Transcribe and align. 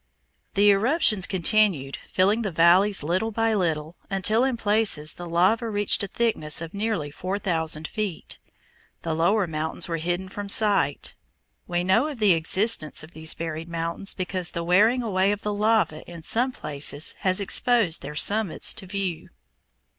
The 0.55 0.71
eruptions 0.71 1.27
continued, 1.27 1.99
filling 2.07 2.41
the 2.41 2.49
valleys 2.49 3.03
little 3.03 3.29
by 3.29 3.53
little, 3.53 3.97
until 4.09 4.43
in 4.43 4.57
places 4.57 5.13
the 5.13 5.29
lava 5.29 5.69
reached 5.69 6.01
a 6.01 6.07
thickness 6.07 6.59
of 6.59 6.73
nearly 6.73 7.11
four 7.11 7.37
thousand 7.37 7.87
feet. 7.87 8.39
The 9.03 9.13
lower 9.13 9.45
mountains 9.45 9.87
were 9.87 9.97
hidden 9.97 10.27
from 10.27 10.49
sight. 10.49 11.13
We 11.67 11.83
know 11.83 12.07
of 12.07 12.17
the 12.17 12.31
existence 12.31 13.03
of 13.03 13.11
these 13.11 13.35
buried 13.35 13.69
mountains 13.69 14.15
because 14.15 14.49
the 14.49 14.63
wearing 14.63 15.03
away 15.03 15.31
of 15.31 15.43
the 15.43 15.53
lava 15.53 16.01
in 16.09 16.23
some 16.23 16.51
places 16.51 17.13
has 17.19 17.39
exposed 17.39 18.01
their 18.01 18.15
summits 18.15 18.73
to 18.73 18.87
view. 18.87 19.29